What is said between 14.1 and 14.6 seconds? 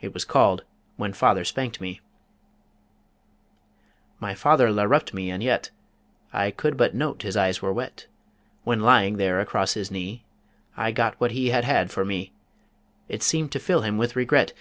regret.